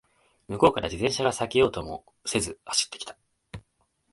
[0.47, 3.15] 向こうから自転車が避けようともせず走ってきた